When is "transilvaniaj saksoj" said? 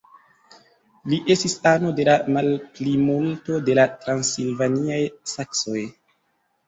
4.07-5.89